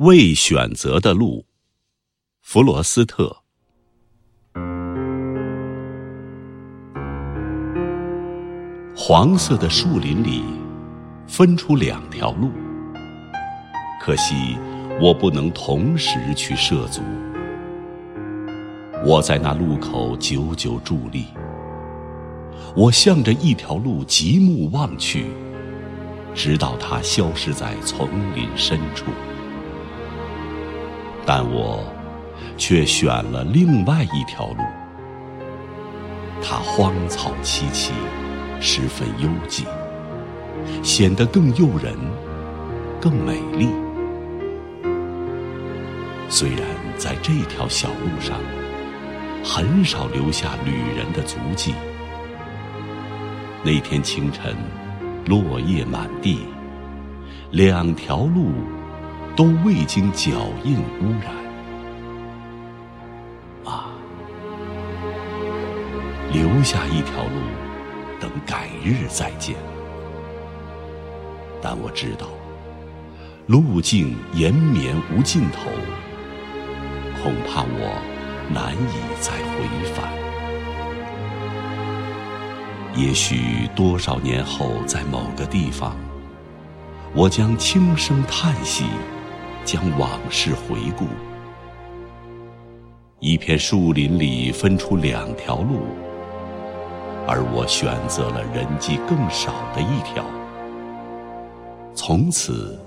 [0.00, 1.44] 未选择的路，
[2.40, 3.42] 弗罗斯特。
[8.96, 10.42] 黄色的树林里
[11.26, 12.50] 分出两条路，
[14.00, 14.56] 可惜
[15.02, 17.02] 我不能同时去涉足。
[19.04, 21.26] 我在那路口久久伫立，
[22.74, 25.26] 我向着一条路极目望去，
[26.34, 29.04] 直到它消失在丛林深处。
[31.26, 31.84] 但我
[32.56, 34.62] 却选了另外一条路，
[36.42, 37.90] 它荒草萋萋，
[38.60, 39.64] 十分幽寂，
[40.82, 41.94] 显得更诱人，
[43.00, 43.68] 更美丽。
[46.28, 46.60] 虽然
[46.96, 48.38] 在这条小路上
[49.44, 51.74] 很少留下旅人的足迹，
[53.62, 54.56] 那天清晨，
[55.26, 56.40] 落叶满地，
[57.50, 58.52] 两条路。
[59.36, 60.30] 都未经脚
[60.64, 61.32] 印污染。
[63.64, 63.90] 啊，
[66.32, 67.40] 留下一条路，
[68.20, 69.56] 等改日再见。
[71.62, 72.26] 但我知道，
[73.46, 75.70] 路径延绵无尽头，
[77.22, 78.00] 恐怕我
[78.52, 80.10] 难以再回返。
[82.96, 85.94] 也许多少年后，在某个地方，
[87.14, 88.84] 我将轻声叹息。
[89.64, 91.04] 将往事回顾，
[93.20, 95.80] 一片树林里分出两条路，
[97.26, 100.24] 而我选择了人迹更少的一条，
[101.94, 102.78] 从此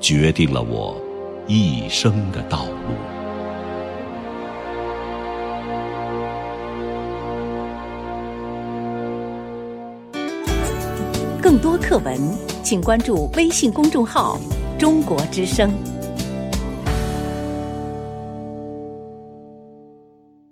[0.00, 0.96] 决定了我
[1.46, 2.94] 一生的道路。
[11.42, 12.16] 更多课文，
[12.62, 14.38] 请关注微信公众号。
[14.80, 15.99] 中国之声。